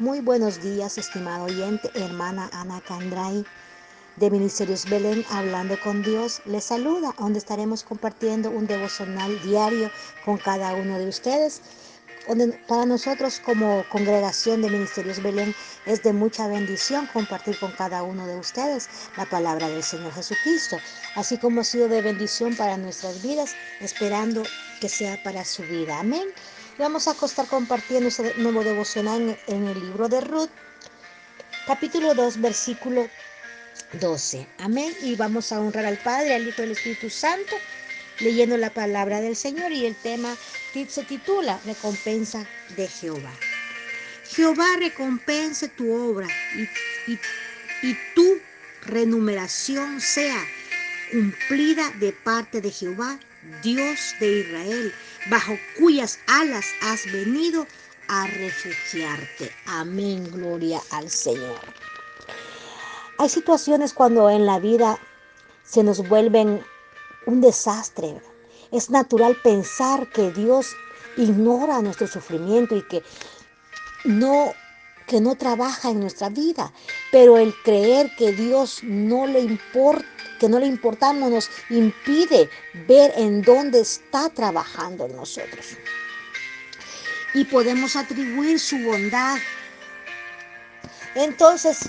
[0.00, 3.46] Muy buenos días, estimado oyente, hermana Ana Candray
[4.16, 6.42] de Ministerios Belén, hablando con Dios.
[6.46, 9.92] Les saluda, donde estaremos compartiendo un devocional diario
[10.24, 11.62] con cada uno de ustedes.
[12.66, 15.54] Para nosotros como congregación de Ministerios Belén
[15.86, 20.76] es de mucha bendición compartir con cada uno de ustedes la palabra del Señor Jesucristo,
[21.14, 24.42] así como ha sido de bendición para nuestras vidas, esperando
[24.80, 26.00] que sea para su vida.
[26.00, 26.26] Amén.
[26.76, 30.50] Vamos a estar compartiendo este nuevo devocional en, el libro de Ruth,
[31.68, 33.08] capítulo 2, versículo
[33.92, 34.44] 12.
[34.58, 34.92] Amén.
[35.00, 37.54] Y vamos a honrar al Padre, al Hijo y al Espíritu Santo,
[38.18, 39.70] leyendo la palabra del Señor.
[39.70, 40.34] Y el tema
[40.72, 42.44] se titula Recompensa
[42.76, 43.32] de Jehová.
[44.28, 46.26] Jehová recompense tu obra
[47.06, 47.12] y,
[47.82, 48.40] y, tu
[48.82, 50.44] renumeración sea
[51.12, 53.20] cumplida de parte de Jehová,
[53.62, 54.94] Dios de Israel
[55.28, 57.66] bajo cuyas alas has venido
[58.08, 59.50] a refugiarte.
[59.66, 61.60] Amén, gloria al Señor.
[63.18, 64.98] Hay situaciones cuando en la vida
[65.62, 66.64] se nos vuelven
[67.26, 68.20] un desastre.
[68.72, 70.74] Es natural pensar que Dios
[71.16, 73.02] ignora nuestro sufrimiento y que
[74.04, 74.52] no
[75.06, 76.72] que no trabaja en nuestra vida,
[77.12, 80.13] pero el creer que Dios no le importa
[80.44, 82.50] que no le importamos nos impide
[82.86, 85.78] ver en dónde está trabajando en nosotros.
[87.32, 89.38] Y podemos atribuir su bondad.
[91.14, 91.88] Entonces,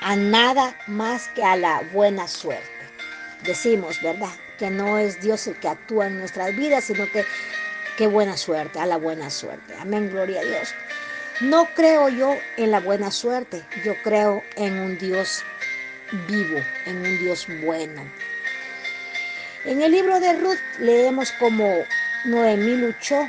[0.00, 2.70] a nada más que a la buena suerte.
[3.42, 4.30] Decimos, ¿verdad?
[4.56, 7.24] Que no es Dios el que actúa en nuestras vidas, sino que
[7.96, 9.74] qué buena suerte, a la buena suerte.
[9.80, 10.72] Amén, gloria a Dios.
[11.40, 15.42] No creo yo en la buena suerte, yo creo en un Dios
[16.26, 18.02] vivo, en un Dios bueno.
[19.64, 21.84] En el libro de Ruth leemos como
[22.24, 23.28] Noemí luchó.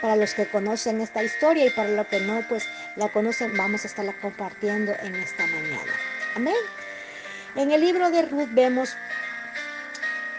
[0.00, 3.82] Para los que conocen esta historia y para los que no, pues la conocen, vamos
[3.82, 5.92] a estarla compartiendo en esta mañana.
[6.36, 6.54] Amén.
[7.56, 8.96] En el libro de Ruth vemos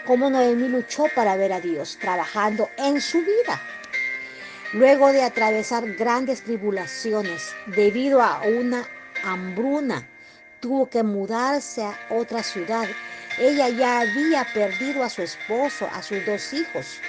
[0.06, 3.60] cómo Noemí luchó para ver a Dios trabajando en su vida.
[4.72, 8.88] Luego de atravesar grandes tribulaciones debido a una
[9.24, 10.08] hambruna
[10.60, 12.86] tuvo que mudarse a otra ciudad.
[13.38, 17.00] Ella ya había perdido a su esposo, a sus dos hijos.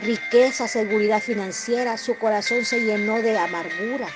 [0.00, 4.08] Riqueza, seguridad financiera, su corazón se llenó de amargura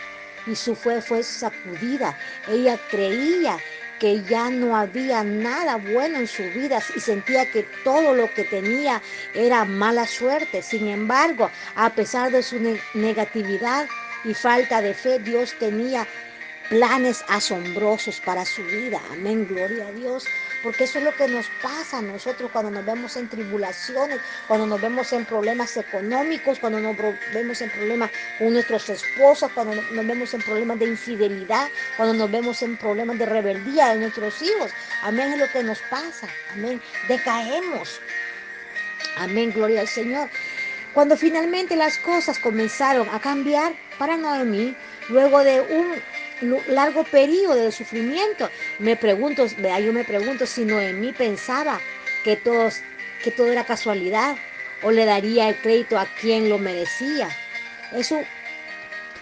[0.46, 2.18] y su fe fue sacudida.
[2.48, 3.58] Ella creía
[3.98, 8.44] que ya no había nada bueno en su vida y sentía que todo lo que
[8.44, 9.02] tenía
[9.34, 10.62] era mala suerte.
[10.62, 12.56] Sin embargo, a pesar de su
[12.94, 13.88] negatividad
[14.24, 16.06] y falta de fe, Dios tenía
[16.68, 19.00] planes asombrosos para su vida.
[19.10, 20.24] Amén, gloria a Dios.
[20.62, 24.66] Porque eso es lo que nos pasa a nosotros cuando nos vemos en tribulaciones, cuando
[24.66, 26.96] nos vemos en problemas económicos, cuando nos
[27.32, 32.30] vemos en problemas con nuestros esposos, cuando nos vemos en problemas de infidelidad, cuando nos
[32.30, 34.72] vemos en problemas de rebeldía de nuestros hijos.
[35.02, 36.28] Amén, es lo que nos pasa.
[36.52, 38.00] Amén, decaemos.
[39.16, 40.28] Amén, gloria al Señor.
[40.92, 44.76] Cuando finalmente las cosas comenzaron a cambiar para Noemí,
[45.08, 45.94] luego de un
[46.68, 48.50] largo periodo de sufrimiento.
[48.78, 51.80] Me pregunto, yo me pregunto si Noemí pensaba
[52.24, 52.80] que, todos,
[53.22, 54.36] que todo era casualidad
[54.82, 57.28] o le daría el crédito a quien lo merecía.
[57.92, 58.20] Eso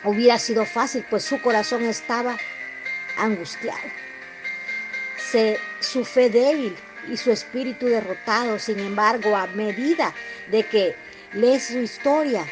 [0.04, 2.36] hubiera sido fácil, pues su corazón estaba
[3.16, 3.80] angustiado.
[5.30, 6.76] Se, su fe débil
[7.08, 10.14] y su espíritu derrotado, sin embargo, a medida
[10.50, 10.94] de que
[11.32, 12.44] lee su historia,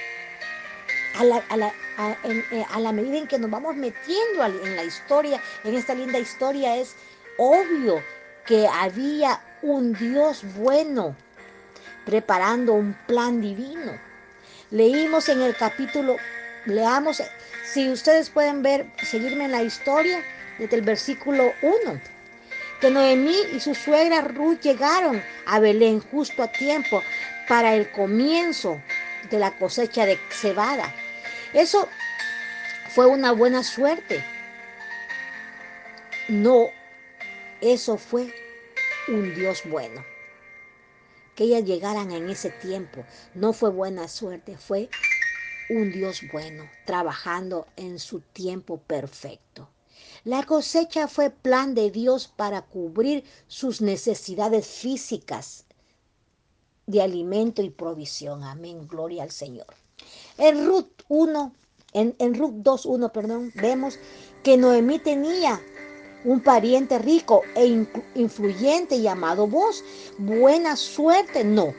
[1.17, 4.85] a la, a la, eh, a, la medida en que nos vamos metiendo en la
[4.85, 6.97] historia, en esta linda historia, es
[7.39, 8.03] obvio
[8.47, 11.17] que había un Dios bueno
[12.05, 13.99] preparando un plan divino.
[14.71, 16.17] Leímos en el capítulo,
[16.67, 17.23] leamos,
[17.65, 20.23] si ustedes pueden ver, seguirme en la historia,
[20.59, 22.01] desde el versículo 1,
[22.81, 27.03] que Noemí y su suegra Ruth llegaron a Belén justo a tiempo
[27.49, 28.81] para el comienzo
[29.31, 30.93] de la cosecha de cebada.
[31.55, 31.89] Eso
[32.89, 34.25] fue una buena suerte.
[36.29, 36.67] No,
[37.61, 38.35] eso fue
[39.07, 40.05] un Dios bueno.
[41.37, 43.05] Que ellas llegaran en ese tiempo
[43.35, 44.89] no fue buena suerte, fue
[45.71, 49.69] un Dios bueno, trabajando en su tiempo perfecto.
[50.25, 55.67] La cosecha fue plan de Dios para cubrir sus necesidades físicas
[56.87, 58.43] de alimento y provisión.
[58.43, 59.84] Amén, gloria al Señor.
[60.39, 61.53] En Ruth 1,
[61.93, 63.99] en, en Ruth 2.1, perdón, vemos
[64.43, 65.61] que Noemí tenía
[66.25, 69.85] un pariente rico e influyente llamado vos.
[70.19, 71.75] Buena suerte, no.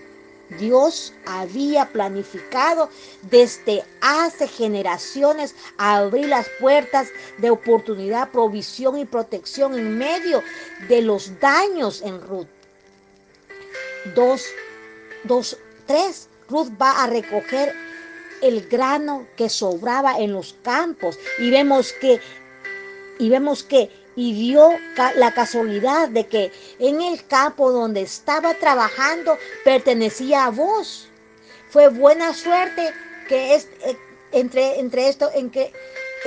[0.60, 2.90] Dios había planificado
[3.32, 7.08] desde hace generaciones abrir las puertas
[7.40, 10.44] de oportunidad, provisión y protección en medio
[10.88, 12.48] de los daños en Ruth.
[14.14, 14.46] Dos,
[15.24, 15.58] dos,
[15.88, 16.30] tres.
[16.48, 17.74] Ruth va a recoger
[18.42, 22.20] el grano que sobraba en los campos y vemos que
[23.18, 24.70] y vemos que y dio
[25.16, 31.10] la casualidad de que en el campo donde estaba trabajando pertenecía a vos.
[31.70, 32.94] Fue buena suerte
[33.28, 33.98] que es, eh,
[34.32, 35.74] entre, entre esto, en que,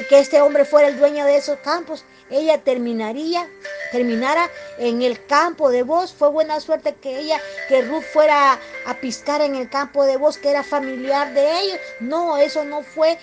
[0.08, 2.04] que este hombre fuera el dueño de esos campos.
[2.30, 3.48] Ella terminaría,
[3.90, 6.12] terminara en el campo de vos.
[6.12, 10.38] Fue buena suerte que ella, que Ruth fuera a, piscar en el campo de vos,
[10.38, 11.78] que era familiar de ellos.
[12.00, 13.18] No, eso no fue,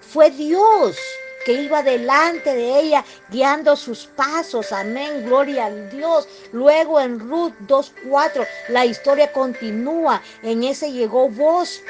[0.00, 0.96] fue Dios
[1.44, 4.72] que iba delante de ella, guiando sus pasos.
[4.72, 6.26] Amén, gloria a Dios.
[6.50, 10.20] Luego en Ruth 2.4, la historia continúa.
[10.42, 11.80] En ese llegó vos.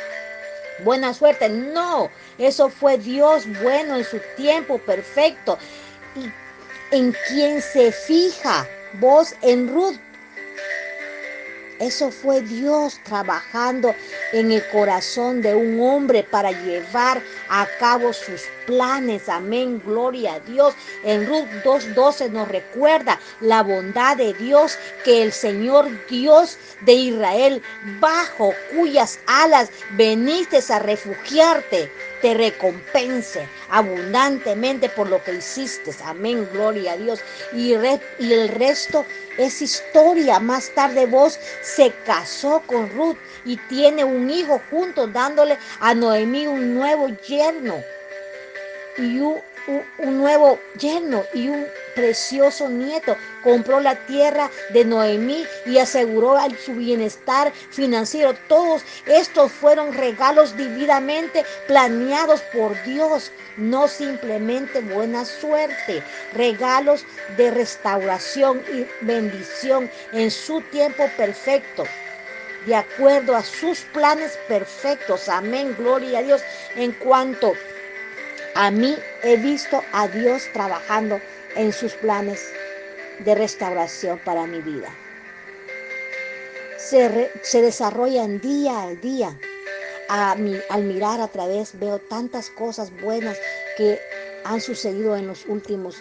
[0.84, 1.48] Buena suerte.
[1.48, 5.56] No, eso fue Dios bueno en su tiempo perfecto.
[6.14, 6.30] Y
[6.90, 8.66] en quien se fija
[9.00, 9.96] vos en Ruth
[11.78, 13.94] eso fue Dios trabajando
[14.32, 19.28] en el corazón de un hombre para llevar a cabo sus planes.
[19.28, 20.74] Amén, gloria a Dios.
[21.04, 26.56] En Ruth 2.12 nos recuerda la bondad de Dios que el Señor Dios
[26.86, 27.62] de Israel,
[28.00, 31.92] bajo cuyas alas veniste a refugiarte,
[32.26, 35.92] te recompense abundantemente por lo que hiciste.
[36.04, 37.20] Amén, gloria a Dios.
[37.52, 39.06] Y, el resto
[39.38, 40.40] es historia.
[40.40, 46.48] Más tarde vos se casó con Ruth y tiene un hijo juntos dándole a Noemí
[46.48, 47.80] un nuevo yerno
[48.98, 49.20] y
[49.66, 53.16] un, nuevo yerno y un precioso nieto.
[53.42, 58.34] Compró la tierra de Noemí y aseguró su bienestar financiero.
[58.48, 66.02] Todos estos fueron regalos divinamente planeados por Dios, no simplemente buena suerte,
[66.32, 67.04] regalos
[67.36, 71.84] de restauración y bendición en su tiempo perfecto
[72.66, 75.28] de acuerdo a sus planes perfectos.
[75.28, 76.42] Amén, gloria a Dios.
[76.74, 77.52] En cuanto
[78.56, 81.20] a mí he visto a Dios trabajando
[81.56, 82.40] en sus planes
[83.18, 84.88] de restauración para mi vida.
[86.78, 87.30] Se,
[87.60, 89.38] desarrollan día a día.
[90.08, 90.32] A
[90.70, 93.36] al mirar a través veo tantas cosas buenas
[93.76, 94.00] que
[94.44, 95.96] han sucedido en los últimos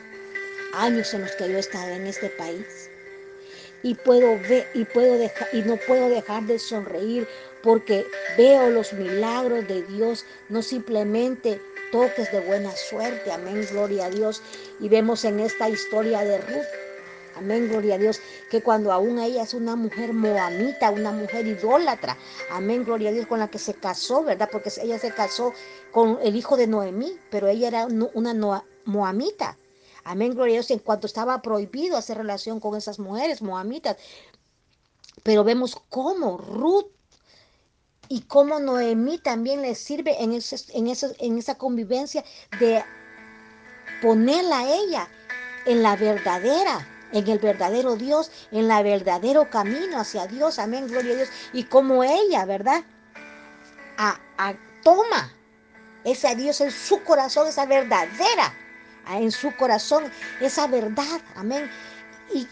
[0.74, 2.90] años en los que yo he estado en este país.
[3.84, 7.28] Y puedo ver y puedo dejar y no puedo dejar de sonreír
[7.64, 8.06] porque
[8.38, 11.60] veo los milagros de Dios, no simplemente
[11.96, 13.32] toques de buena suerte.
[13.32, 14.42] Amén, gloria a Dios.
[14.82, 16.68] Y vemos en esta historia de Ruth.
[17.38, 18.20] Amén, gloria a Dios,
[18.50, 22.18] que cuando aún ella es una mujer moamita, una mujer idólatra,
[22.50, 24.50] amén, gloria a Dios, con la que se casó, ¿verdad?
[24.52, 25.54] Porque ella se casó
[25.92, 29.58] con el hijo de Noemí, pero ella era una moamita.
[30.04, 33.96] Amén, gloria a Dios, en cuanto estaba prohibido hacer relación con esas mujeres moamitas.
[35.24, 36.95] Pero vemos cómo Ruth
[38.10, 42.24] y cómo Noemí también le sirve en, en, en esa convivencia
[42.60, 42.84] de
[44.02, 45.08] ponerla a ella
[45.66, 50.60] en la verdadera, en el verdadero Dios, en la verdadero camino hacia Dios.
[50.60, 51.30] Amén, gloria a Dios.
[51.54, 52.84] Y como ella, ¿verdad?
[53.98, 54.20] A,
[54.84, 55.34] toma
[56.04, 58.54] ese Dios en su corazón, esa verdadera,
[59.10, 60.04] en su corazón,
[60.40, 61.22] esa verdad.
[61.36, 61.70] Amén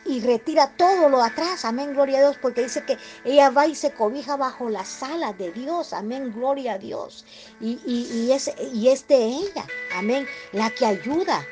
[0.06, 3.76] y, retira todo lo atrás, amén, gloria a Dios, porque dice que ella va y
[3.76, 7.26] se cobija bajo las alas de Dios, amén, gloria a Dios.
[7.60, 9.66] Y, y, es, y es de ella,
[9.96, 11.46] amén, la que ayuda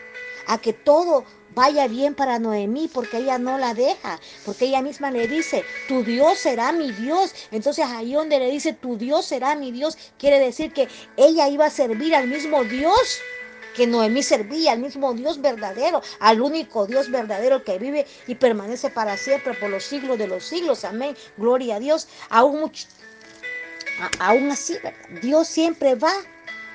[0.48, 5.12] a que todo vaya bien para Noemí, porque ella no la deja, porque ella misma
[5.12, 7.34] le dice, tu Dios será mi Dios.
[7.52, 10.88] Entonces ahí donde le dice, tu Dios será mi Dios, quiere decir que
[11.18, 13.20] ella iba a servir al mismo Dios
[13.76, 18.90] que Noemí servía al mismo Dios verdadero, al único Dios verdadero que vive y permanece
[18.90, 20.86] para siempre por los siglos de los siglos.
[20.86, 21.16] Amén.
[21.38, 22.08] Gloria a Dios.
[22.30, 22.72] Aún,
[24.20, 24.78] aún así,
[25.22, 26.14] Dios siempre va,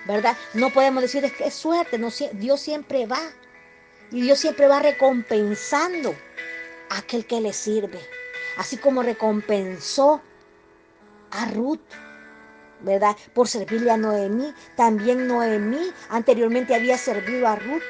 [0.07, 0.37] ¿verdad?
[0.55, 3.21] No podemos decir que es suerte, no, Dios siempre va.
[4.11, 6.15] Y Dios siempre va recompensando
[6.91, 8.01] a aquel que le sirve.
[8.57, 10.23] Así como recompensó
[11.31, 11.81] a Ruth
[12.81, 13.17] ¿verdad?
[13.35, 14.55] Por servirle a Noemí.
[14.77, 17.83] También Noemí anteriormente había servido a Ruth,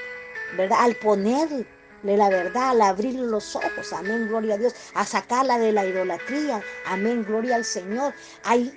[0.57, 0.79] ¿verdad?
[0.81, 1.67] Al ponerle
[2.15, 6.63] la verdad, al abrirle los ojos, amén, gloria a Dios, a sacarla de la idolatría,
[6.85, 8.15] amén, gloria al Señor.
[8.45, 8.73] Hay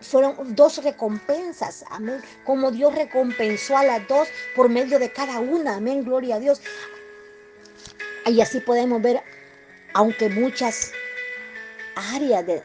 [0.00, 5.76] fueron dos recompensas, amén, como Dios recompensó a las dos por medio de cada una,
[5.76, 6.60] amén, gloria a Dios.
[8.26, 9.22] Y así podemos ver,
[9.94, 10.92] aunque muchas
[11.94, 12.62] áreas de,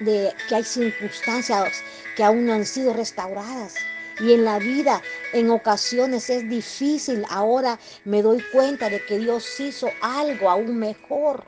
[0.00, 1.82] de que hay circunstancias
[2.16, 3.74] que aún no han sido restauradas.
[4.20, 5.00] Y en la vida
[5.32, 7.24] en ocasiones es difícil.
[7.30, 11.44] Ahora me doy cuenta de que Dios hizo algo aún mejor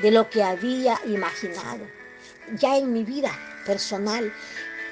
[0.00, 1.86] de lo que había imaginado.
[2.54, 3.30] Ya en mi vida
[3.66, 4.32] personal,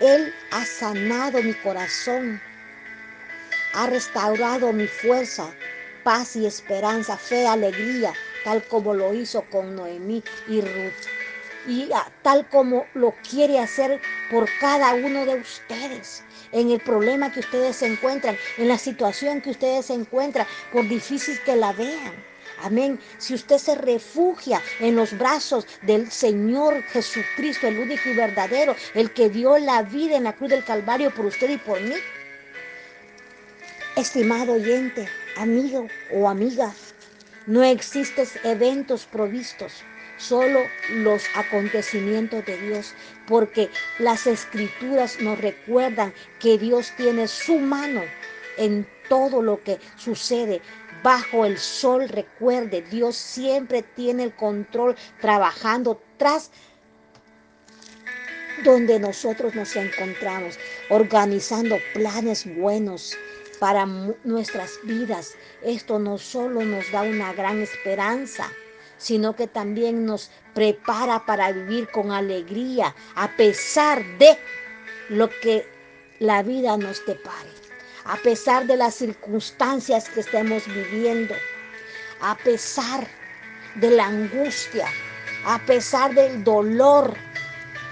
[0.00, 2.40] Él ha sanado mi corazón,
[3.74, 5.52] ha restaurado mi fuerza,
[6.02, 8.12] paz y esperanza, fe, alegría,
[8.44, 11.19] tal como lo hizo con Noemí y Ruth.
[11.66, 11.90] Y
[12.22, 14.00] tal como lo quiere hacer
[14.30, 19.40] por cada uno de ustedes, en el problema que ustedes se encuentran, en la situación
[19.40, 22.30] que ustedes se encuentran, por difícil que la vean.
[22.62, 22.98] Amén.
[23.18, 29.12] Si usted se refugia en los brazos del Señor Jesucristo, el único y verdadero, el
[29.12, 31.94] que dio la vida en la cruz del Calvario por usted y por mí.
[33.96, 36.72] Estimado oyente, amigo o amiga,
[37.46, 39.82] no existen eventos provistos,
[40.20, 40.60] solo
[40.90, 42.94] los acontecimientos de Dios,
[43.26, 48.02] porque las escrituras nos recuerdan que Dios tiene su mano
[48.58, 50.60] en todo lo que sucede
[51.02, 52.08] bajo el sol.
[52.08, 56.50] Recuerde, Dios siempre tiene el control trabajando tras
[58.62, 60.58] donde nosotros nos encontramos,
[60.90, 63.16] organizando planes buenos
[63.58, 65.34] para nuestras vidas.
[65.62, 68.50] Esto no solo nos da una gran esperanza,
[69.00, 74.38] sino que también nos prepara para vivir con alegría a pesar de
[75.08, 75.66] lo que
[76.20, 77.50] la vida nos depare
[78.04, 81.34] a pesar de las circunstancias que estemos viviendo,
[82.20, 83.06] a pesar
[83.76, 84.88] de la angustia,
[85.44, 87.14] a pesar del dolor.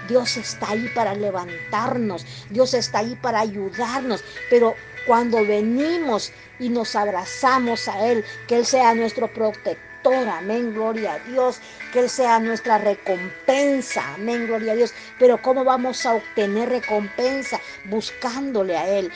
[0.07, 4.75] Dios está ahí para levantarnos, Dios está ahí para ayudarnos, pero
[5.05, 11.19] cuando venimos y nos abrazamos a Él, que Él sea nuestro protector, amén, gloria a
[11.19, 11.59] Dios,
[11.91, 14.93] que sea nuestra recompensa, amén, gloria a Dios.
[15.17, 17.59] Pero ¿cómo vamos a obtener recompensa?
[17.85, 19.11] Buscándole a Él,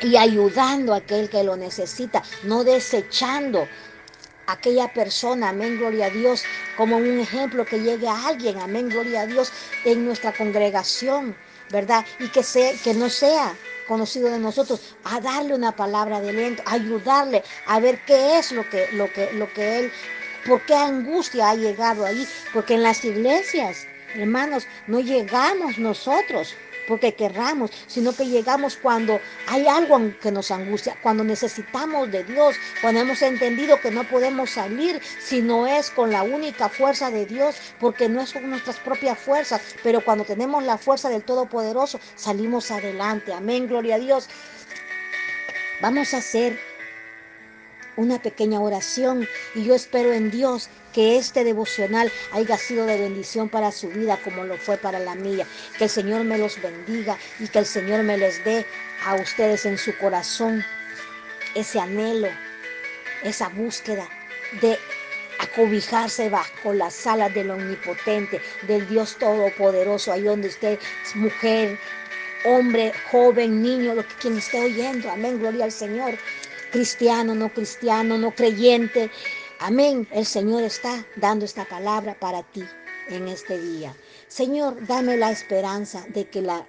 [0.00, 3.68] y ayudando a aquel que lo necesita, no desechando
[4.46, 6.44] a aquella persona, amén, gloria a Dios,
[6.76, 9.50] como un ejemplo que llegue a alguien, amén, gloria a Dios,
[9.84, 11.34] en nuestra congregación,
[11.70, 12.04] ¿verdad?
[12.18, 13.54] Y que, sea, que no sea
[13.86, 18.68] conocido de nosotros, a darle una palabra de aliento, ayudarle a ver qué es lo
[18.68, 19.92] que, lo que, lo que él,
[20.46, 26.54] por qué angustia ha llegado ahí, porque en las iglesias, hermanos, no llegamos nosotros
[26.86, 32.56] porque querramos, sino que llegamos cuando hay algo que nos angustia, cuando necesitamos de Dios,
[32.80, 37.26] cuando hemos entendido que no podemos salir si no es con la única fuerza de
[37.26, 41.98] Dios, porque no es con nuestras propias fuerzas, pero cuando tenemos la fuerza del Todopoderoso,
[42.16, 43.32] salimos adelante.
[43.32, 44.28] Amén, gloria a Dios.
[45.80, 46.58] Vamos a hacer
[47.96, 53.48] una pequeña oración y yo espero en Dios que este devocional haya sido de bendición
[53.48, 55.46] para su vida como lo fue para la mía.
[55.76, 58.64] Que el Señor me los bendiga y que el Señor me les dé
[59.04, 60.64] a ustedes en su corazón
[61.54, 62.28] ese anhelo,
[63.24, 64.08] esa búsqueda
[64.60, 64.78] de
[65.40, 70.78] acobijarse bajo las alas del omnipotente, del Dios todopoderoso, ahí donde usted
[71.16, 71.78] mujer,
[72.44, 75.10] hombre, joven, niño, lo que quien esté oyendo.
[75.10, 76.14] Amén, gloria al Señor
[76.74, 79.08] cristiano, no cristiano, no creyente.
[79.66, 80.06] Amén.
[80.12, 82.62] El Señor está dando esta palabra para ti
[83.08, 83.96] en este día.
[84.28, 86.66] Señor, dame la esperanza de que la,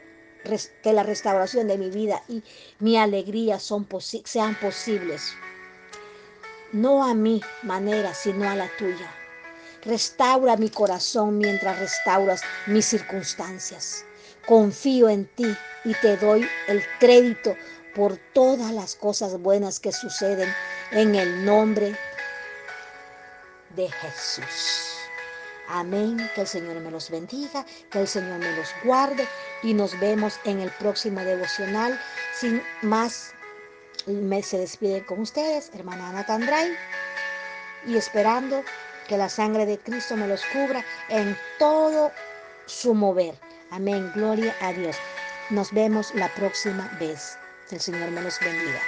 [0.81, 2.41] que la restauración de mi vida y
[2.79, 5.33] mi alegría sean posibles.
[6.71, 9.11] No a mi manera, sino a la tuya.
[9.83, 14.05] Restaura mi corazón mientras restauras mis circunstancias.
[14.47, 17.57] Confío en ti y te doy el crédito
[17.93, 20.47] por todas las cosas buenas que suceden
[20.91, 22.14] en el nombre de
[23.83, 24.95] Jesús.
[25.67, 26.17] Amén.
[26.35, 29.27] Que el Señor me los bendiga, que el Señor me los guarde
[29.63, 31.99] y nos vemos en el próximo devocional.
[32.33, 33.33] Sin más,
[34.05, 36.75] me se despide con ustedes, hermana Ana Candray,
[37.87, 38.63] y esperando
[39.07, 42.11] que la sangre de Cristo me los cubra en todo
[42.65, 43.35] su mover.
[43.71, 44.11] Amén.
[44.15, 44.95] Gloria a Dios.
[45.49, 47.37] Nos vemos la próxima vez.
[47.71, 48.81] El Señor me los bendiga.